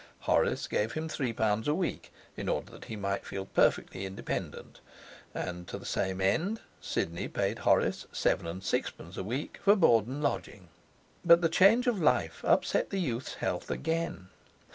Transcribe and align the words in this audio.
Horace 0.21 0.65
gave 0.65 0.93
him 0.93 1.07
three 1.07 1.31
pounds 1.31 1.67
a 1.67 1.75
week, 1.75 2.11
in 2.35 2.49
order 2.49 2.71
that 2.71 2.85
he 2.85 2.95
might 2.95 3.23
feel 3.23 3.45
perfectly 3.45 4.03
independent, 4.03 4.79
and, 5.31 5.67
to 5.67 5.77
the 5.77 5.85
same 5.85 6.19
end, 6.19 6.59
Sidney 6.81 7.27
paid 7.27 7.59
Horace 7.59 8.07
seven 8.11 8.47
and 8.47 8.63
sixpence 8.63 9.15
a 9.15 9.23
week 9.23 9.59
for 9.63 9.75
board 9.75 10.07
and 10.07 10.23
lodging. 10.23 10.69
But 11.23 11.41
the 11.41 11.49
change 11.49 11.85
of 11.85 12.01
life 12.01 12.43
upset 12.43 12.89
the 12.89 12.99
youth's 12.99 13.35
health 13.35 13.69
again. 13.69 14.29